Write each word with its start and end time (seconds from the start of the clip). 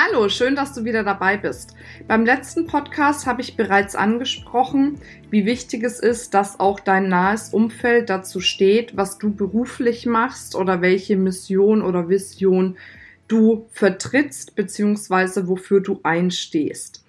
Hallo, 0.00 0.28
schön, 0.28 0.54
dass 0.54 0.74
du 0.74 0.84
wieder 0.84 1.02
dabei 1.02 1.36
bist. 1.36 1.74
Beim 2.06 2.24
letzten 2.24 2.68
Podcast 2.68 3.26
habe 3.26 3.40
ich 3.40 3.56
bereits 3.56 3.96
angesprochen, 3.96 5.00
wie 5.28 5.44
wichtig 5.44 5.82
es 5.82 5.98
ist, 5.98 6.34
dass 6.34 6.60
auch 6.60 6.78
dein 6.78 7.08
nahes 7.08 7.48
Umfeld 7.48 8.08
dazu 8.08 8.38
steht, 8.38 8.96
was 8.96 9.18
du 9.18 9.34
beruflich 9.34 10.06
machst 10.06 10.54
oder 10.54 10.82
welche 10.82 11.16
Mission 11.16 11.82
oder 11.82 12.08
Vision 12.08 12.78
du 13.26 13.66
vertrittst 13.72 14.54
bzw. 14.54 15.48
wofür 15.48 15.80
du 15.80 15.98
einstehst. 16.04 17.04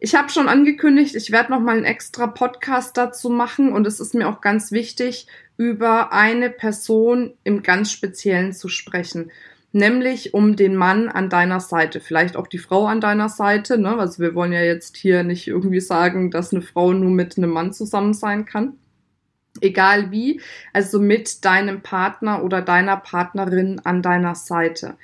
Ich 0.00 0.16
habe 0.16 0.30
schon 0.30 0.48
angekündigt, 0.48 1.14
ich 1.14 1.30
werde 1.30 1.52
noch 1.52 1.60
mal 1.60 1.76
einen 1.76 1.84
extra 1.84 2.26
Podcast 2.26 2.96
dazu 2.96 3.30
machen 3.30 3.72
und 3.72 3.86
es 3.86 4.00
ist 4.00 4.14
mir 4.14 4.28
auch 4.28 4.40
ganz 4.40 4.72
wichtig, 4.72 5.28
über 5.56 6.12
eine 6.12 6.50
Person 6.50 7.34
im 7.44 7.62
ganz 7.62 7.92
Speziellen 7.92 8.52
zu 8.52 8.66
sprechen 8.66 9.30
nämlich 9.72 10.34
um 10.34 10.56
den 10.56 10.76
Mann 10.76 11.08
an 11.08 11.28
deiner 11.28 11.60
Seite, 11.60 12.00
vielleicht 12.00 12.36
auch 12.36 12.46
die 12.46 12.58
Frau 12.58 12.86
an 12.86 13.00
deiner 13.00 13.28
Seite. 13.28 13.78
Ne? 13.78 13.96
Also 13.96 14.22
wir 14.22 14.34
wollen 14.34 14.52
ja 14.52 14.62
jetzt 14.62 14.96
hier 14.96 15.22
nicht 15.22 15.46
irgendwie 15.46 15.80
sagen, 15.80 16.30
dass 16.30 16.52
eine 16.52 16.62
Frau 16.62 16.92
nur 16.92 17.10
mit 17.10 17.36
einem 17.36 17.50
Mann 17.50 17.72
zusammen 17.72 18.14
sein 18.14 18.44
kann. 18.44 18.74
Egal 19.60 20.10
wie, 20.10 20.40
also 20.72 21.00
mit 21.00 21.44
deinem 21.44 21.82
Partner 21.82 22.44
oder 22.44 22.62
deiner 22.62 22.96
Partnerin 22.96 23.80
an 23.84 24.00
deiner 24.00 24.34
Seite. 24.34 24.96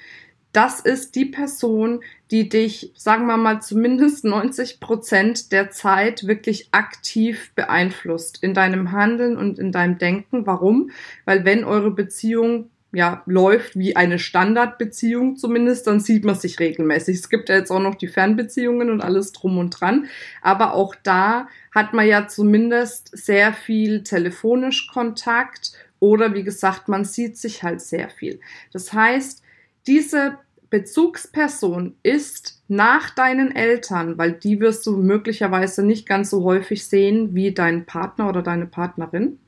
Das 0.53 0.80
ist 0.80 1.17
die 1.17 1.27
Person, 1.27 2.01
die 2.30 2.48
dich, 2.48 2.92
sagen 2.97 3.27
wir 3.27 3.36
mal, 3.36 3.61
zumindest 3.61 4.25
90 4.25 4.80
Prozent 4.80 5.53
der 5.53 5.70
Zeit 5.70 6.27
wirklich 6.27 6.69
aktiv 6.73 7.53
beeinflusst 7.55 8.42
in 8.42 8.55
deinem 8.55 8.92
Handeln 8.92 9.36
und 9.36 9.58
in 9.58 9.70
deinem 9.70 9.98
Denken. 9.98 10.47
Warum? 10.47 10.91
Weil 11.27 11.45
wenn 11.45 11.64
eure 11.64 11.91
Beziehung 11.91 12.70
ja, 12.97 13.22
läuft 13.27 13.78
wie 13.78 13.94
eine 13.94 14.19
Standardbeziehung 14.19 15.36
zumindest, 15.36 15.86
dann 15.86 16.00
sieht 16.00 16.25
man 16.25 16.34
sich 16.34 16.58
regelmäßig. 16.58 17.19
Es 17.19 17.28
gibt 17.28 17.50
ja 17.50 17.56
jetzt 17.56 17.70
auch 17.70 17.80
noch 17.80 17.94
die 17.94 18.08
Fernbeziehungen 18.08 18.89
und 18.89 19.02
alles 19.02 19.33
drum 19.33 19.58
und 19.58 19.70
dran. 19.70 20.06
Aber 20.41 20.72
auch 20.72 20.94
da 21.02 21.48
hat 21.74 21.92
man 21.92 22.06
ja 22.06 22.27
zumindest 22.27 23.11
sehr 23.12 23.52
viel 23.52 24.02
telefonisch 24.02 24.89
Kontakt 24.89 25.72
oder 26.00 26.33
wie 26.34 26.42
gesagt, 26.42 26.89
man 26.89 27.05
sieht 27.05 27.36
sich 27.36 27.62
halt 27.62 27.83
sehr 27.83 28.08
viel. 28.08 28.41
Das 28.72 28.94
heißt, 28.94 29.42
diese 29.86 30.39
Bezugsperson 30.70 31.97
ist 32.02 32.62
nach 32.67 33.11
deinen 33.11 33.55
Eltern, 33.55 34.17
weil 34.17 34.33
die 34.33 34.58
wirst 34.58 34.86
du 34.86 34.97
möglicherweise 34.97 35.84
nicht 35.84 36.08
ganz 36.08 36.30
so 36.30 36.44
häufig 36.44 36.86
sehen 36.86 37.34
wie 37.34 37.52
dein 37.52 37.84
Partner 37.84 38.28
oder 38.28 38.42
deine 38.42 38.67
Partnerin 38.67 39.39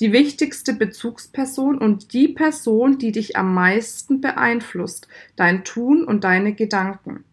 die 0.00 0.12
wichtigste 0.12 0.74
Bezugsperson 0.74 1.78
und 1.78 2.12
die 2.12 2.28
Person, 2.28 2.98
die 2.98 3.12
dich 3.12 3.36
am 3.36 3.54
meisten 3.54 4.20
beeinflusst, 4.20 5.08
dein 5.36 5.64
Tun 5.64 6.04
und 6.04 6.24
deine 6.24 6.54
Gedanken. 6.54 7.24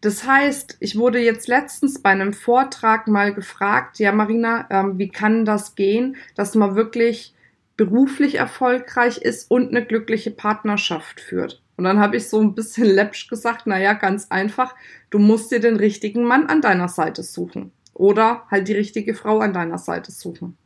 Das 0.00 0.26
heißt, 0.26 0.78
ich 0.80 0.98
wurde 0.98 1.20
jetzt 1.20 1.46
letztens 1.46 2.02
bei 2.02 2.10
einem 2.10 2.32
Vortrag 2.32 3.06
mal 3.06 3.32
gefragt, 3.32 4.00
ja 4.00 4.10
Marina, 4.10 4.66
ähm, 4.68 4.98
wie 4.98 5.08
kann 5.08 5.44
das 5.44 5.76
gehen, 5.76 6.16
dass 6.34 6.56
man 6.56 6.74
wirklich 6.74 7.34
beruflich 7.76 8.34
erfolgreich 8.34 9.18
ist 9.18 9.48
und 9.48 9.68
eine 9.68 9.86
glückliche 9.86 10.32
Partnerschaft 10.32 11.20
führt? 11.20 11.62
Und 11.76 11.84
dann 11.84 12.00
habe 12.00 12.16
ich 12.16 12.28
so 12.28 12.40
ein 12.40 12.54
bisschen 12.54 12.86
läppsch 12.94 13.28
gesagt, 13.28 13.62
na 13.66 13.80
ja, 13.80 13.92
ganz 13.92 14.26
einfach, 14.30 14.74
du 15.10 15.20
musst 15.20 15.52
dir 15.52 15.60
den 15.60 15.76
richtigen 15.76 16.24
Mann 16.24 16.46
an 16.46 16.60
deiner 16.62 16.88
Seite 16.88 17.22
suchen 17.22 17.70
oder 17.94 18.44
halt 18.50 18.66
die 18.66 18.74
richtige 18.74 19.14
Frau 19.14 19.38
an 19.38 19.52
deiner 19.52 19.78
Seite 19.78 20.10
suchen. 20.10 20.58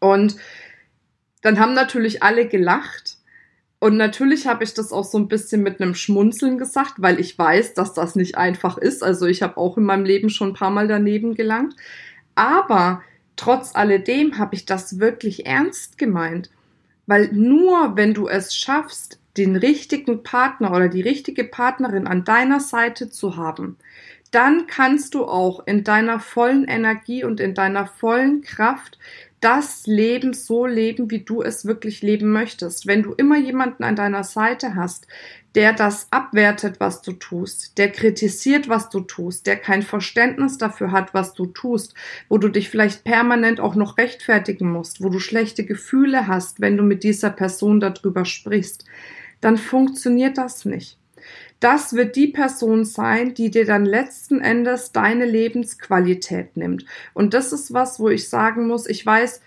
Und 0.00 0.36
dann 1.42 1.58
haben 1.58 1.74
natürlich 1.74 2.22
alle 2.22 2.46
gelacht. 2.46 3.18
Und 3.78 3.96
natürlich 3.96 4.46
habe 4.46 4.62
ich 4.62 4.74
das 4.74 4.92
auch 4.92 5.04
so 5.04 5.18
ein 5.18 5.26
bisschen 5.26 5.62
mit 5.62 5.80
einem 5.80 5.96
Schmunzeln 5.96 6.56
gesagt, 6.56 6.94
weil 6.98 7.18
ich 7.18 7.36
weiß, 7.36 7.74
dass 7.74 7.94
das 7.94 8.14
nicht 8.14 8.38
einfach 8.38 8.78
ist. 8.78 9.02
Also 9.02 9.26
ich 9.26 9.42
habe 9.42 9.56
auch 9.56 9.76
in 9.76 9.84
meinem 9.84 10.04
Leben 10.04 10.30
schon 10.30 10.50
ein 10.50 10.54
paar 10.54 10.70
Mal 10.70 10.86
daneben 10.86 11.34
gelangt. 11.34 11.74
Aber 12.36 13.02
trotz 13.34 13.74
alledem 13.74 14.38
habe 14.38 14.54
ich 14.54 14.66
das 14.66 15.00
wirklich 15.00 15.46
ernst 15.46 15.98
gemeint. 15.98 16.50
Weil 17.06 17.32
nur 17.32 17.96
wenn 17.96 18.14
du 18.14 18.28
es 18.28 18.54
schaffst, 18.54 19.18
den 19.36 19.56
richtigen 19.56 20.22
Partner 20.22 20.72
oder 20.72 20.88
die 20.88 21.00
richtige 21.00 21.42
Partnerin 21.42 22.06
an 22.06 22.24
deiner 22.24 22.60
Seite 22.60 23.10
zu 23.10 23.36
haben, 23.36 23.76
dann 24.30 24.66
kannst 24.66 25.14
du 25.14 25.24
auch 25.24 25.66
in 25.66 25.84
deiner 25.84 26.20
vollen 26.20 26.64
Energie 26.64 27.24
und 27.24 27.40
in 27.40 27.54
deiner 27.54 27.86
vollen 27.86 28.42
Kraft 28.42 28.98
das 29.42 29.86
Leben 29.88 30.34
so 30.34 30.66
leben, 30.66 31.10
wie 31.10 31.24
du 31.24 31.42
es 31.42 31.66
wirklich 31.66 32.00
leben 32.00 32.30
möchtest. 32.30 32.86
Wenn 32.86 33.02
du 33.02 33.12
immer 33.12 33.36
jemanden 33.36 33.82
an 33.82 33.96
deiner 33.96 34.22
Seite 34.22 34.76
hast, 34.76 35.08
der 35.56 35.72
das 35.72 36.06
abwertet, 36.10 36.78
was 36.78 37.02
du 37.02 37.12
tust, 37.12 37.76
der 37.76 37.90
kritisiert, 37.90 38.68
was 38.68 38.88
du 38.88 39.00
tust, 39.00 39.46
der 39.48 39.56
kein 39.56 39.82
Verständnis 39.82 40.58
dafür 40.58 40.92
hat, 40.92 41.12
was 41.12 41.34
du 41.34 41.46
tust, 41.46 41.94
wo 42.28 42.38
du 42.38 42.48
dich 42.48 42.70
vielleicht 42.70 43.02
permanent 43.02 43.58
auch 43.58 43.74
noch 43.74 43.98
rechtfertigen 43.98 44.70
musst, 44.70 45.02
wo 45.02 45.08
du 45.08 45.18
schlechte 45.18 45.66
Gefühle 45.66 46.28
hast, 46.28 46.60
wenn 46.60 46.76
du 46.76 46.84
mit 46.84 47.02
dieser 47.02 47.30
Person 47.30 47.80
darüber 47.80 48.24
sprichst, 48.24 48.84
dann 49.40 49.58
funktioniert 49.58 50.38
das 50.38 50.64
nicht 50.64 51.01
das 51.62 51.94
wird 51.94 52.16
die 52.16 52.28
Person 52.28 52.84
sein, 52.84 53.34
die 53.34 53.50
dir 53.50 53.64
dann 53.64 53.84
letzten 53.84 54.40
Endes 54.40 54.92
deine 54.92 55.24
Lebensqualität 55.24 56.56
nimmt. 56.56 56.84
Und 57.14 57.34
das 57.34 57.52
ist 57.52 57.72
was, 57.72 58.00
wo 58.00 58.08
ich 58.08 58.28
sagen 58.28 58.66
muss, 58.66 58.86
ich 58.86 59.04
weiß, 59.04 59.40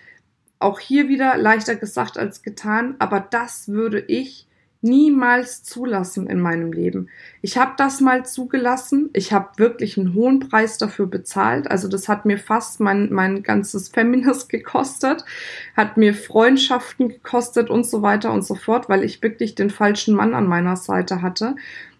auch 0.58 0.80
hier 0.80 1.08
wieder 1.08 1.36
leichter 1.36 1.76
gesagt 1.76 2.16
als 2.18 2.42
getan, 2.42 2.96
aber 2.98 3.20
das 3.20 3.68
würde 3.68 4.00
ich 4.00 4.46
niemals 4.80 5.62
zulassen 5.64 6.28
in 6.28 6.40
meinem 6.40 6.72
Leben. 6.72 7.08
Ich 7.42 7.58
habe 7.58 7.72
das 7.76 8.00
mal 8.00 8.24
zugelassen. 8.24 9.10
Ich 9.12 9.32
habe 9.32 9.50
wirklich 9.56 9.98
einen 9.98 10.14
hohen 10.14 10.40
Preis 10.40 10.78
dafür 10.78 11.06
bezahlt. 11.06 11.70
Also 11.70 11.88
das 11.88 12.08
hat 12.08 12.24
mir 12.24 12.38
fast 12.38 12.80
mein, 12.80 13.12
mein 13.12 13.42
ganzes 13.42 13.88
Feminist 13.94 14.48
gekostet, 14.48 15.24
hat 15.76 15.96
mir 15.96 16.14
Freundschaften 16.14 17.08
gekostet 17.08 17.68
und 17.68 17.84
so 17.84 18.02
weiter 18.02 18.32
und 18.32 18.44
so 18.44 18.54
fort, 18.54 18.88
weil 18.88 19.02
ich 19.02 19.22
wirklich 19.22 19.54
den 19.54 19.70
falschen 19.70 20.14
Mann 20.14 20.34
an 20.34 20.46
meiner 20.46 20.76
Seite 20.76 21.20
hatte. 21.20 21.56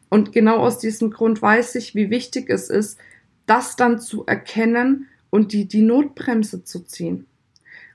Und 0.08 0.32
genau 0.32 0.58
aus 0.58 0.78
diesem 0.78 1.10
Grund 1.10 1.42
weiß 1.42 1.74
ich, 1.76 1.94
wie 1.94 2.10
wichtig 2.10 2.48
es 2.48 2.70
ist, 2.70 2.98
das 3.46 3.76
dann 3.76 3.98
zu 3.98 4.26
erkennen 4.26 5.08
und 5.30 5.52
die, 5.52 5.66
die 5.66 5.82
Notbremse 5.82 6.64
zu 6.64 6.80
ziehen. 6.84 7.26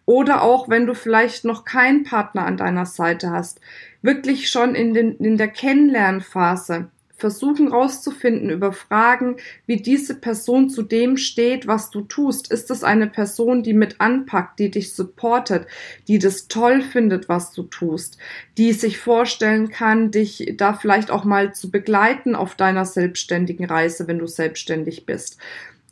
Oder 0.05 0.41
auch, 0.41 0.67
wenn 0.67 0.87
du 0.87 0.93
vielleicht 0.93 1.45
noch 1.45 1.63
keinen 1.63 2.03
Partner 2.03 2.45
an 2.45 2.57
deiner 2.57 2.85
Seite 2.85 3.31
hast, 3.31 3.61
wirklich 4.01 4.49
schon 4.49 4.75
in, 4.75 4.93
den, 4.93 5.15
in 5.17 5.37
der 5.37 5.47
Kennenlernphase 5.47 6.89
versuchen 7.21 7.67
rauszufinden 7.67 8.49
über 8.49 8.73
Fragen, 8.73 9.37
wie 9.67 9.77
diese 9.77 10.15
Person 10.15 10.69
zu 10.69 10.81
dem 10.81 11.17
steht, 11.17 11.67
was 11.67 11.91
du 11.91 12.01
tust. 12.01 12.51
Ist 12.51 12.71
es 12.71 12.83
eine 12.83 13.05
Person, 13.05 13.61
die 13.61 13.75
mit 13.75 14.01
anpackt, 14.01 14.59
die 14.59 14.71
dich 14.71 14.95
supportet, 14.95 15.67
die 16.07 16.17
das 16.17 16.47
toll 16.47 16.81
findet, 16.81 17.29
was 17.29 17.53
du 17.53 17.63
tust, 17.63 18.17
die 18.57 18.73
sich 18.73 18.97
vorstellen 18.97 19.69
kann, 19.69 20.09
dich 20.09 20.55
da 20.57 20.73
vielleicht 20.73 21.11
auch 21.11 21.23
mal 21.23 21.53
zu 21.53 21.69
begleiten 21.69 22.35
auf 22.35 22.55
deiner 22.55 22.85
selbstständigen 22.85 23.65
Reise, 23.65 24.07
wenn 24.07 24.17
du 24.17 24.25
selbstständig 24.25 25.05
bist? 25.05 25.37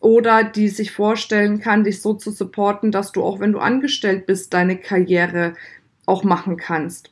Oder 0.02 0.44
die 0.44 0.70
sich 0.70 0.92
vorstellen 0.92 1.60
kann, 1.60 1.84
dich 1.84 2.02
so 2.02 2.16
zu 2.16 2.32
supporten, 2.32 2.92
dass 2.92 3.12
du 3.12 3.22
auch 3.22 3.40
wenn 3.40 3.52
du 3.52 3.60
angestellt 3.60 4.26
bist, 4.26 4.54
deine 4.54 4.78
Karriere 4.78 5.54
auch 6.08 6.24
machen 6.24 6.58
kannst. 6.58 7.12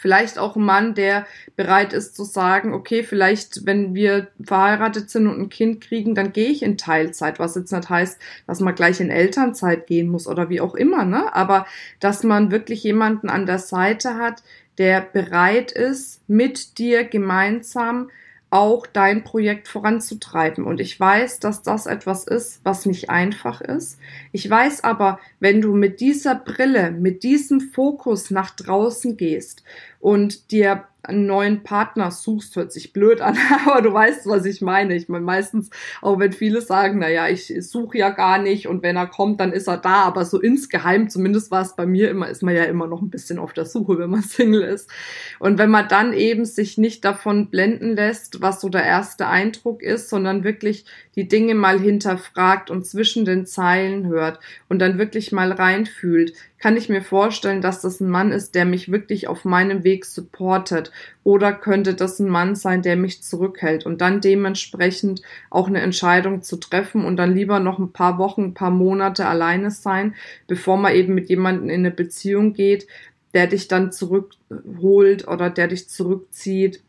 Vielleicht 0.00 0.38
auch 0.38 0.54
ein 0.54 0.62
Mann, 0.62 0.94
der 0.94 1.26
bereit 1.56 1.92
ist 1.92 2.14
zu 2.14 2.22
sagen, 2.22 2.72
okay, 2.72 3.02
vielleicht, 3.02 3.66
wenn 3.66 3.96
wir 3.96 4.28
verheiratet 4.40 5.10
sind 5.10 5.26
und 5.26 5.40
ein 5.40 5.48
Kind 5.48 5.80
kriegen, 5.80 6.14
dann 6.14 6.32
gehe 6.32 6.50
ich 6.50 6.62
in 6.62 6.78
Teilzeit, 6.78 7.40
was 7.40 7.56
jetzt 7.56 7.72
nicht 7.72 7.90
heißt, 7.90 8.20
dass 8.46 8.60
man 8.60 8.76
gleich 8.76 9.00
in 9.00 9.10
Elternzeit 9.10 9.88
gehen 9.88 10.08
muss 10.08 10.28
oder 10.28 10.50
wie 10.50 10.60
auch 10.60 10.76
immer, 10.76 11.04
ne? 11.04 11.34
Aber 11.34 11.66
dass 11.98 12.22
man 12.22 12.52
wirklich 12.52 12.84
jemanden 12.84 13.28
an 13.28 13.44
der 13.44 13.58
Seite 13.58 14.14
hat, 14.14 14.44
der 14.78 15.00
bereit 15.00 15.72
ist, 15.72 16.20
mit 16.28 16.78
dir 16.78 17.02
gemeinsam 17.02 18.10
auch 18.50 18.86
dein 18.86 19.24
Projekt 19.24 19.68
voranzutreiben. 19.68 20.64
Und 20.64 20.80
ich 20.80 20.98
weiß, 20.98 21.40
dass 21.40 21.62
das 21.62 21.86
etwas 21.86 22.24
ist, 22.24 22.60
was 22.64 22.86
nicht 22.86 23.10
einfach 23.10 23.60
ist. 23.60 23.98
Ich 24.32 24.48
weiß 24.48 24.84
aber, 24.84 25.18
wenn 25.38 25.60
du 25.60 25.74
mit 25.74 26.00
dieser 26.00 26.34
Brille, 26.34 26.90
mit 26.90 27.22
diesem 27.22 27.60
Fokus 27.60 28.30
nach 28.30 28.50
draußen 28.50 29.16
gehst 29.16 29.62
und 30.00 30.50
dir 30.50 30.84
einen 31.08 31.26
neuen 31.26 31.62
Partner 31.62 32.10
suchst, 32.10 32.56
hört 32.56 32.72
sich 32.72 32.92
blöd 32.92 33.20
an, 33.20 33.36
aber 33.66 33.82
du 33.82 33.92
weißt, 33.92 34.26
was 34.26 34.44
ich 34.44 34.60
meine. 34.60 34.94
Ich 34.94 35.08
meine, 35.08 35.24
meistens, 35.24 35.70
auch 36.02 36.18
wenn 36.18 36.32
viele 36.32 36.60
sagen, 36.60 36.98
naja, 36.98 37.28
ich 37.28 37.52
suche 37.60 37.98
ja 37.98 38.10
gar 38.10 38.38
nicht 38.38 38.68
und 38.68 38.82
wenn 38.82 38.96
er 38.96 39.06
kommt, 39.06 39.40
dann 39.40 39.52
ist 39.52 39.68
er 39.68 39.78
da, 39.78 40.02
aber 40.02 40.24
so 40.24 40.40
insgeheim, 40.40 41.08
zumindest 41.08 41.50
war 41.50 41.62
es 41.62 41.74
bei 41.74 41.86
mir 41.86 42.10
immer, 42.10 42.28
ist 42.28 42.42
man 42.42 42.54
ja 42.54 42.64
immer 42.64 42.86
noch 42.86 43.00
ein 43.00 43.10
bisschen 43.10 43.38
auf 43.38 43.52
der 43.52 43.64
Suche, 43.64 43.98
wenn 43.98 44.10
man 44.10 44.22
Single 44.28 44.62
ist. 44.62 44.90
Und 45.38 45.58
wenn 45.58 45.70
man 45.70 45.88
dann 45.88 46.12
eben 46.12 46.44
sich 46.44 46.78
nicht 46.78 47.04
davon 47.04 47.50
blenden 47.50 47.96
lässt, 47.96 48.42
was 48.42 48.60
so 48.60 48.68
der 48.68 48.84
erste 48.84 49.28
Eindruck 49.28 49.82
ist, 49.82 50.10
sondern 50.10 50.44
wirklich 50.44 50.84
die 51.16 51.26
Dinge 51.26 51.54
mal 51.54 51.80
hinterfragt 51.80 52.70
und 52.70 52.86
zwischen 52.86 53.24
den 53.24 53.46
Zeilen 53.46 54.06
hört 54.06 54.38
und 54.68 54.78
dann 54.78 54.98
wirklich 54.98 55.32
mal 55.32 55.52
reinfühlt, 55.52 56.34
kann 56.58 56.76
ich 56.76 56.88
mir 56.88 57.02
vorstellen, 57.02 57.60
dass 57.60 57.80
das 57.80 58.00
ein 58.00 58.08
Mann 58.08 58.32
ist, 58.32 58.54
der 58.54 58.64
mich 58.64 58.90
wirklich 58.90 59.28
auf 59.28 59.44
meinem 59.44 59.84
Weg 59.84 60.04
supportet. 60.04 60.90
Oder 61.22 61.52
könnte 61.52 61.94
das 61.94 62.18
ein 62.18 62.28
Mann 62.28 62.56
sein, 62.56 62.82
der 62.82 62.96
mich 62.96 63.22
zurückhält 63.22 63.86
und 63.86 64.00
dann 64.00 64.20
dementsprechend 64.20 65.22
auch 65.50 65.68
eine 65.68 65.80
Entscheidung 65.80 66.42
zu 66.42 66.56
treffen 66.56 67.04
und 67.04 67.16
dann 67.16 67.34
lieber 67.34 67.60
noch 67.60 67.78
ein 67.78 67.92
paar 67.92 68.18
Wochen, 68.18 68.44
ein 68.44 68.54
paar 68.54 68.70
Monate 68.70 69.26
alleine 69.26 69.70
sein, 69.70 70.14
bevor 70.46 70.76
man 70.76 70.94
eben 70.94 71.14
mit 71.14 71.28
jemandem 71.28 71.70
in 71.70 71.80
eine 71.80 71.90
Beziehung 71.90 72.54
geht, 72.54 72.86
der 73.34 73.46
dich 73.46 73.68
dann 73.68 73.92
zurückholt 73.92 75.28
oder 75.28 75.50
der 75.50 75.68
dich 75.68 75.88
zurückzieht 75.88 76.82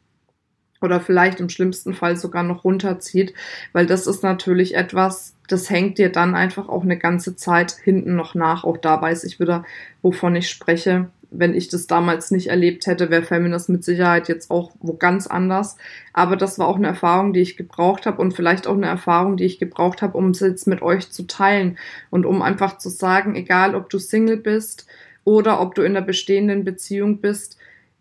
oder 0.82 1.02
vielleicht 1.02 1.40
im 1.40 1.50
schlimmsten 1.50 1.94
Fall 1.94 2.16
sogar 2.16 2.44
noch 2.44 2.64
runterzieht, 2.64 3.34
weil 3.74 3.86
das 3.86 4.08
ist 4.08 4.24
natürlich 4.24 4.76
etwas, 4.76 5.36
das 5.50 5.70
hängt 5.70 5.98
dir 5.98 6.12
dann 6.12 6.36
einfach 6.36 6.70
auch 6.70 6.84
eine 6.84 6.98
ganze 6.98 7.36
Zeit 7.36 7.72
hinten 7.72 8.16
noch 8.16 8.36
nach. 8.36 8.64
Auch 8.64 8.78
da 8.78 9.02
weiß 9.02 9.24
ich 9.24 9.40
wieder, 9.40 9.66
wovon 10.02 10.36
ich 10.36 10.50
spreche. 10.50 11.10
Wenn 11.32 11.54
ich 11.54 11.68
das 11.70 11.88
damals 11.88 12.32
nicht 12.32 12.48
erlebt 12.48 12.88
hätte, 12.88 13.10
wäre 13.10 13.24
Feminist 13.24 13.70
mit 13.70 13.84
Sicherheit 13.84 14.30
jetzt 14.30 14.50
auch 14.50 14.72
wo 14.80 14.94
ganz 14.94 15.28
anders. 15.28 15.78
Aber 16.14 16.36
das 16.36 16.60
war 16.60 16.68
auch 16.68 16.78
eine 16.78 16.88
Erfahrung, 16.88 17.34
die 17.34 17.42
ich 17.42 17.58
gebraucht 17.58 18.06
habe 18.06 18.22
und 18.22 18.34
vielleicht 18.34 18.68
auch 18.68 18.76
eine 18.76 18.88
Erfahrung, 18.88 19.38
die 19.38 19.46
ich 19.46 19.60
gebraucht 19.60 20.02
habe, 20.02 20.18
um 20.18 20.30
es 20.30 20.40
jetzt 20.40 20.68
mit 20.68 20.82
euch 20.82 21.12
zu 21.12 21.28
teilen 21.28 21.78
und 22.10 22.26
um 22.26 22.42
einfach 22.42 22.78
zu 22.78 22.90
sagen, 22.90 23.36
egal 23.36 23.76
ob 23.76 23.90
du 23.90 24.00
Single 24.00 24.38
bist 24.38 24.88
oder 25.24 25.62
ob 25.62 25.76
du 25.76 25.82
in 25.82 25.96
einer 25.96 26.06
bestehenden 26.06 26.64
Beziehung 26.64 27.22
bist, 27.22 27.58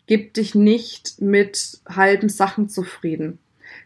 gib 0.06 0.34
dich 0.34 0.54
nicht 0.54 1.20
mit 1.20 1.80
halben 1.88 2.28
Sachen 2.28 2.68
zufrieden. 2.68 3.38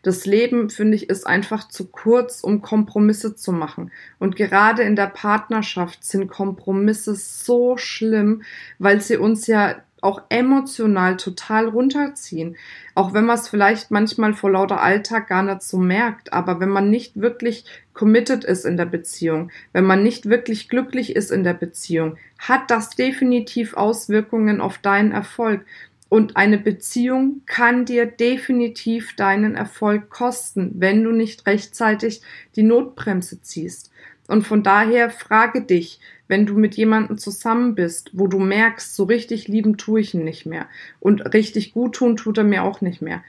Das 0.02 0.26
Leben, 0.26 0.68
finde 0.68 0.96
ich, 0.96 1.08
ist 1.08 1.26
einfach 1.26 1.68
zu 1.68 1.86
kurz, 1.86 2.40
um 2.40 2.60
Kompromisse 2.60 3.36
zu 3.36 3.52
machen. 3.52 3.92
Und 4.18 4.34
gerade 4.36 4.82
in 4.82 4.96
der 4.96 5.06
Partnerschaft 5.06 6.04
sind 6.04 6.28
Kompromisse 6.28 7.14
so 7.14 7.76
schlimm, 7.76 8.42
weil 8.78 9.00
sie 9.00 9.16
uns 9.16 9.46
ja 9.46 9.76
auch 10.02 10.22
emotional 10.30 11.16
total 11.16 11.68
runterziehen. 11.68 12.56
Auch 12.96 13.14
wenn 13.14 13.24
man 13.24 13.38
es 13.38 13.48
vielleicht 13.48 13.92
manchmal 13.92 14.34
vor 14.34 14.50
lauter 14.50 14.82
Alltag 14.82 15.28
gar 15.28 15.44
nicht 15.44 15.62
so 15.62 15.78
merkt. 15.78 16.32
Aber 16.32 16.58
wenn 16.58 16.68
man 16.68 16.90
nicht 16.90 17.20
wirklich 17.20 17.64
committed 17.94 18.44
ist 18.44 18.66
in 18.66 18.76
der 18.76 18.86
Beziehung, 18.86 19.52
wenn 19.72 19.84
man 19.84 20.02
nicht 20.02 20.28
wirklich 20.28 20.68
glücklich 20.68 21.14
ist 21.14 21.30
in 21.30 21.44
der 21.44 21.54
Beziehung, 21.54 22.16
hat 22.38 22.70
das 22.70 22.90
definitiv 22.90 23.74
Auswirkungen 23.74 24.60
auf 24.60 24.78
deinen 24.78 25.12
Erfolg. 25.12 25.64
Und 26.12 26.36
eine 26.36 26.58
Beziehung 26.58 27.40
kann 27.46 27.86
dir 27.86 28.04
definitiv 28.04 29.16
deinen 29.16 29.54
Erfolg 29.54 30.10
kosten, 30.10 30.72
wenn 30.74 31.02
du 31.02 31.10
nicht 31.10 31.46
rechtzeitig 31.46 32.20
die 32.54 32.64
Notbremse 32.64 33.40
ziehst. 33.40 33.90
Und 34.28 34.46
von 34.46 34.62
daher 34.62 35.08
frage 35.08 35.62
dich, 35.62 36.00
wenn 36.28 36.44
du 36.44 36.58
mit 36.58 36.74
jemandem 36.74 37.16
zusammen 37.16 37.74
bist, 37.74 38.10
wo 38.12 38.26
du 38.26 38.38
merkst, 38.38 38.94
so 38.94 39.04
richtig 39.04 39.48
lieben 39.48 39.78
tue 39.78 40.00
ich 40.00 40.12
ihn 40.12 40.24
nicht 40.24 40.44
mehr 40.44 40.66
und 41.00 41.32
richtig 41.32 41.72
gut 41.72 41.94
tun 41.94 42.18
tut 42.18 42.36
er 42.36 42.44
mir 42.44 42.62
auch 42.62 42.82
nicht 42.82 43.00
mehr 43.00 43.22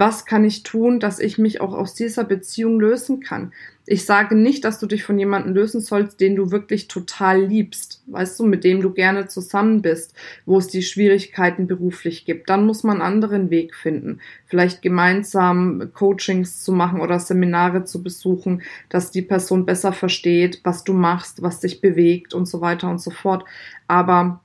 was 0.00 0.24
kann 0.24 0.46
ich 0.46 0.62
tun, 0.62 0.98
dass 0.98 1.18
ich 1.18 1.36
mich 1.36 1.60
auch 1.60 1.74
aus 1.74 1.92
dieser 1.92 2.24
Beziehung 2.24 2.80
lösen 2.80 3.20
kann. 3.20 3.52
Ich 3.84 4.06
sage 4.06 4.34
nicht, 4.34 4.64
dass 4.64 4.78
du 4.78 4.86
dich 4.86 5.04
von 5.04 5.18
jemandem 5.18 5.52
lösen 5.52 5.82
sollst, 5.82 6.22
den 6.22 6.36
du 6.36 6.50
wirklich 6.50 6.88
total 6.88 7.42
liebst, 7.44 8.02
weißt 8.06 8.40
du, 8.40 8.46
mit 8.46 8.64
dem 8.64 8.80
du 8.80 8.94
gerne 8.94 9.26
zusammen 9.26 9.82
bist, 9.82 10.14
wo 10.46 10.56
es 10.56 10.68
die 10.68 10.82
Schwierigkeiten 10.82 11.66
beruflich 11.66 12.24
gibt. 12.24 12.48
Dann 12.48 12.64
muss 12.64 12.82
man 12.82 13.02
einen 13.02 13.12
anderen 13.12 13.50
Weg 13.50 13.74
finden. 13.74 14.20
Vielleicht 14.46 14.80
gemeinsam 14.80 15.90
Coachings 15.92 16.64
zu 16.64 16.72
machen 16.72 17.02
oder 17.02 17.18
Seminare 17.18 17.84
zu 17.84 18.02
besuchen, 18.02 18.62
dass 18.88 19.10
die 19.10 19.22
Person 19.22 19.66
besser 19.66 19.92
versteht, 19.92 20.60
was 20.64 20.82
du 20.82 20.94
machst, 20.94 21.42
was 21.42 21.60
dich 21.60 21.82
bewegt 21.82 22.32
und 22.32 22.46
so 22.46 22.62
weiter 22.62 22.88
und 22.88 23.02
so 23.02 23.10
fort. 23.10 23.44
Aber 23.86 24.40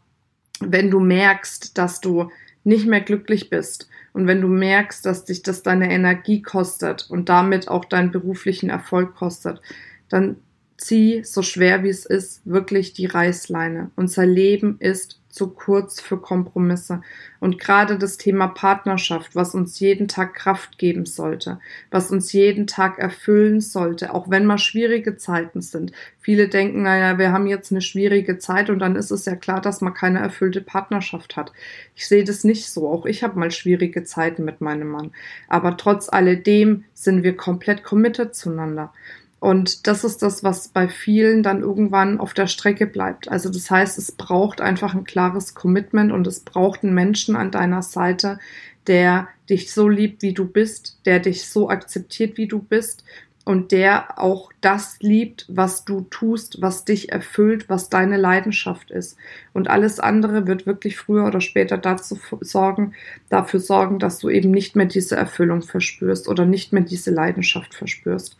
wenn 0.60 0.92
du 0.92 1.00
merkst, 1.00 1.78
dass 1.78 2.02
du 2.02 2.30
nicht 2.66 2.86
mehr 2.88 3.02
glücklich 3.02 3.50
bist, 3.50 3.88
und 4.16 4.28
wenn 4.28 4.40
du 4.40 4.48
merkst, 4.48 5.06
dass 5.06 5.26
dich 5.26 5.44
das 5.44 5.62
deine 5.62 5.92
Energie 5.92 6.42
kostet 6.42 7.06
und 7.10 7.28
damit 7.28 7.68
auch 7.68 7.84
deinen 7.84 8.12
beruflichen 8.12 8.70
Erfolg 8.70 9.14
kostet, 9.14 9.60
dann 10.08 10.38
zieh, 10.78 11.22
so 11.26 11.42
schwer 11.42 11.84
wie 11.84 11.90
es 11.90 12.06
ist, 12.06 12.42
wirklich 12.46 12.94
die 12.94 13.08
Reißleine. 13.08 13.92
Unser 13.98 14.26
Leben 14.26 14.78
ist 14.80 15.20
zu 15.36 15.50
kurz 15.50 16.00
für 16.00 16.18
Kompromisse. 16.18 17.02
Und 17.42 17.60
gerade 17.60 17.98
das 17.98 18.18
Thema 18.18 18.48
Partnerschaft, 18.48 19.36
was 19.36 19.54
uns 19.54 19.80
jeden 19.80 20.08
Tag 20.08 20.34
Kraft 20.34 20.78
geben 20.78 21.06
sollte, 21.06 21.60
was 21.92 22.10
uns 22.10 22.32
jeden 22.32 22.68
Tag 22.68 22.98
erfüllen 22.98 23.60
sollte, 23.60 24.14
auch 24.14 24.30
wenn 24.30 24.46
mal 24.46 24.58
schwierige 24.58 25.18
Zeiten 25.18 25.62
sind. 25.62 25.92
Viele 26.20 26.48
denken, 26.48 26.84
naja, 26.84 27.20
wir 27.20 27.34
haben 27.34 27.48
jetzt 27.48 27.72
eine 27.72 27.82
schwierige 27.82 28.38
Zeit 28.38 28.70
und 28.70 28.80
dann 28.80 28.96
ist 28.96 29.12
es 29.12 29.26
ja 29.26 29.36
klar, 29.36 29.60
dass 29.60 29.82
man 29.82 29.94
keine 29.94 30.20
erfüllte 30.20 30.62
Partnerschaft 30.62 31.36
hat. 31.36 31.52
Ich 31.96 32.08
sehe 32.08 32.24
das 32.24 32.46
nicht 32.46 32.70
so. 32.70 32.88
Auch 32.88 33.06
ich 33.06 33.22
habe 33.22 33.38
mal 33.38 33.52
schwierige 33.52 34.06
Zeiten 34.06 34.46
mit 34.46 34.62
meinem 34.62 34.88
Mann. 34.88 35.12
Aber 35.50 35.76
trotz 35.76 36.08
alledem 36.08 36.86
sind 36.94 37.24
wir 37.24 37.36
komplett 37.36 37.84
committed 37.84 38.34
zueinander. 38.34 38.94
Und 39.40 39.86
das 39.88 40.04
ist 40.04 40.22
das, 40.22 40.44
was 40.44 40.70
bei 40.70 40.88
vielen 40.88 41.44
dann 41.44 41.62
irgendwann 41.62 42.20
auf 42.20 42.34
der 42.34 42.48
Strecke 42.48 42.88
bleibt. 42.88 43.30
Also 43.30 43.50
das 43.50 43.70
heißt, 43.70 43.98
es 43.98 44.12
braucht 44.12 44.62
einfach 44.62 44.96
ein 44.96 45.04
klares 45.04 45.54
Commitment 45.54 46.12
und 46.12 46.26
es 46.26 46.40
braucht 46.40 46.84
einen 46.84 46.96
Menschen 46.96 47.36
an 47.36 47.52
deiner 47.52 47.82
Seite, 47.82 48.40
der 48.88 49.28
dich 49.50 49.72
so 49.72 49.88
liebt, 49.90 50.22
wie 50.22 50.34
du 50.34 50.46
bist, 50.46 51.00
der 51.06 51.20
dich 51.20 51.48
so 51.48 51.70
akzeptiert, 51.70 52.38
wie 52.38 52.48
du 52.48 52.60
bist 52.60 53.04
und 53.46 53.72
der 53.72 54.20
auch 54.20 54.52
das 54.60 54.98
liebt, 55.02 55.46
was 55.48 55.86
du 55.86 56.02
tust, 56.10 56.62
was 56.62 56.84
dich 56.84 57.12
erfüllt, 57.12 57.70
was 57.70 57.90
deine 57.90 58.18
Leidenschaft 58.18 58.90
ist. 58.90 59.18
Und 59.54 59.70
alles 59.70 60.00
andere 60.00 60.48
wird 60.48 60.66
wirklich 60.66 60.98
früher 60.98 61.26
oder 61.26 61.42
später 61.42 61.78
dazu 61.78 62.20
sorgen, 62.42 62.94
dafür 63.30 63.60
sorgen, 63.60 64.00
dass 64.00 64.18
du 64.18 64.30
eben 64.30 64.50
nicht 64.50 64.76
mehr 64.76 64.88
diese 64.88 65.16
Erfüllung 65.16 65.62
verspürst 65.62 66.28
oder 66.28 66.46
nicht 66.46 66.74
mehr 66.74 66.84
diese 66.84 67.12
Leidenschaft 67.12 67.76
verspürst. 67.76 68.36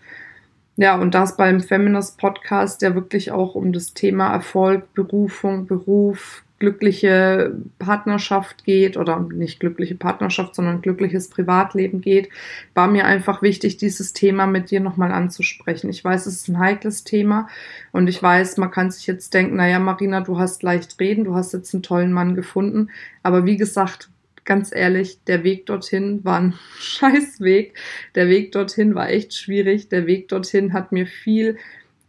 Ja, 0.78 0.96
und 1.00 1.16
das 1.16 1.38
beim 1.38 1.62
Feminist 1.62 2.18
Podcast, 2.18 2.82
der 2.82 2.96
wirklich 2.96 3.32
auch 3.32 3.56
um 3.56 3.72
das 3.72 3.94
Thema 3.94 4.34
Erfolg, 4.34 4.94
Berufung, 4.94 5.68
Beruf, 5.68 6.44
glückliche 6.60 7.54
Partnerschaft 7.80 8.64
geht 8.66 8.98
oder 8.98 9.20
nicht 9.20 9.60
glückliche 9.60 9.96
Partnerschaft, 9.96 10.56
sondern 10.56 10.82
glückliches 10.82 11.30
Privatleben 11.30 12.02
geht, 12.02 12.30
war 12.74 12.88
mir 12.88 13.06
einfach 13.06 13.42
wichtig, 13.42 13.78
dieses 13.78 14.14
Thema 14.14 14.48
mit 14.48 14.72
dir 14.72 14.80
nochmal 14.80 15.12
anzusprechen. 15.12 15.90
Ich 15.90 16.04
weiß, 16.04 16.26
es 16.26 16.36
ist 16.36 16.48
ein 16.50 16.60
heikles 16.60 17.04
Thema 17.04 17.48
und 17.92 18.08
ich 18.08 18.22
weiß, 18.22 18.58
man 18.58 18.72
kann 18.72 18.92
sich 18.92 19.06
jetzt 19.08 19.34
denken, 19.34 19.58
naja, 19.58 19.80
Marina, 19.80 20.22
du 20.22 20.40
hast 20.40 20.64
leicht 20.64 21.00
reden, 21.00 21.26
du 21.26 21.36
hast 21.36 21.54
jetzt 21.54 21.74
einen 21.74 21.84
tollen 21.84 22.14
Mann 22.14 22.36
gefunden. 22.36 22.90
Aber 23.22 23.46
wie 23.46 23.58
gesagt, 23.58 24.10
ganz 24.46 24.74
ehrlich, 24.74 25.20
der 25.26 25.44
Weg 25.44 25.66
dorthin 25.66 26.24
war 26.24 26.40
ein 26.40 26.54
Scheißweg. 26.80 27.74
Der 28.14 28.30
Weg 28.30 28.52
dorthin 28.52 28.96
war 28.96 29.10
echt 29.10 29.34
schwierig. 29.34 29.90
Der 29.90 30.08
Weg 30.08 30.30
dorthin 30.30 30.74
hat 30.74 30.92
mir 30.92 31.08
viel 31.08 31.58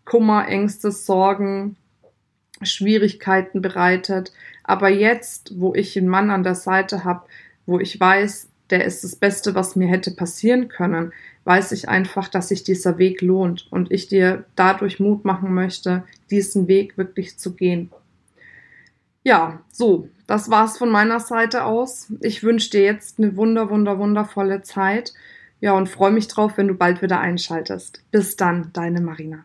Kummer, 0.04 0.46
Ängste, 0.46 0.92
Sorgen, 0.92 1.76
Schwierigkeiten 2.62 3.60
bereitet. 3.60 4.32
Aber 4.62 4.88
jetzt, 4.88 5.58
wo 5.58 5.74
ich 5.74 5.96
einen 5.96 6.08
Mann 6.08 6.30
an 6.30 6.42
der 6.42 6.54
Seite 6.54 7.04
habe, 7.04 7.26
wo 7.66 7.80
ich 7.80 7.98
weiß, 7.98 8.48
der 8.70 8.84
ist 8.84 9.04
das 9.04 9.16
Beste, 9.16 9.54
was 9.54 9.76
mir 9.76 9.88
hätte 9.88 10.10
passieren 10.10 10.68
können, 10.68 11.12
weiß 11.44 11.72
ich 11.72 11.88
einfach, 11.88 12.28
dass 12.28 12.48
sich 12.48 12.64
dieser 12.64 12.98
Weg 12.98 13.22
lohnt 13.22 13.68
und 13.70 13.92
ich 13.92 14.08
dir 14.08 14.44
dadurch 14.56 14.98
Mut 14.98 15.24
machen 15.24 15.54
möchte, 15.54 16.04
diesen 16.30 16.66
Weg 16.66 16.98
wirklich 16.98 17.38
zu 17.38 17.54
gehen. 17.54 17.90
Ja, 19.26 19.58
so, 19.72 20.08
das 20.28 20.50
war's 20.50 20.78
von 20.78 20.88
meiner 20.88 21.18
Seite 21.18 21.64
aus. 21.64 22.12
Ich 22.20 22.44
wünsche 22.44 22.70
dir 22.70 22.82
jetzt 22.82 23.18
eine 23.18 23.36
wunder, 23.36 23.70
wunder, 23.70 23.98
wundervolle 23.98 24.62
Zeit. 24.62 25.14
Ja, 25.58 25.72
und 25.72 25.88
freue 25.88 26.12
mich 26.12 26.28
drauf, 26.28 26.52
wenn 26.56 26.68
du 26.68 26.74
bald 26.74 27.02
wieder 27.02 27.18
einschaltest. 27.18 28.04
Bis 28.12 28.36
dann, 28.36 28.70
deine 28.72 29.00
Marina. 29.00 29.44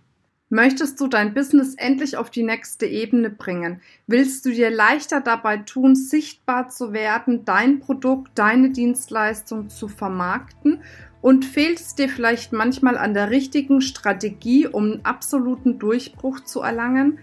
Möchtest 0.50 1.02
du 1.02 1.08
dein 1.08 1.34
Business 1.34 1.74
endlich 1.74 2.16
auf 2.16 2.30
die 2.30 2.44
nächste 2.44 2.86
Ebene 2.86 3.32
bringen? 3.32 3.82
Willst 4.06 4.46
du 4.46 4.52
dir 4.52 4.70
leichter 4.70 5.20
dabei 5.20 5.58
tun, 5.58 5.96
sichtbar 5.96 6.70
zu 6.70 6.94
werden, 6.94 7.44
dein 7.44 7.80
Produkt, 7.80 8.34
deine 8.36 8.70
Dienstleistung 8.70 9.70
zu 9.70 9.88
vermarkten? 9.88 10.84
Und 11.22 11.44
fehlt 11.44 11.80
es 11.80 11.96
dir 11.96 12.08
vielleicht 12.08 12.54
manchmal 12.54 13.00
an 13.00 13.16
der 13.16 13.32
richtigen 13.32 13.82
Strategie, 13.82 14.68
um 14.68 14.84
einen 14.84 15.06
absoluten 15.06 15.80
Durchbruch 15.80 16.42
zu 16.42 16.62
erlangen? 16.62 17.18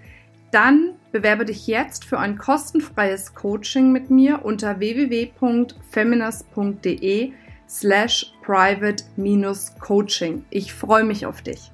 Dann 0.51 0.95
bewerbe 1.13 1.45
dich 1.45 1.67
jetzt 1.67 2.05
für 2.05 2.19
ein 2.19 2.39
kostenfreies 2.39 3.35
Coaching 3.35 3.93
mit 3.93 4.09
mir 4.11 4.45
unter 4.45 4.81
www.feminist.de 4.81 7.33
slash 7.69 8.33
private-coaching. 8.43 10.45
Ich 10.51 10.73
freue 10.73 11.05
mich 11.05 11.27
auf 11.27 11.43
dich. 11.43 11.71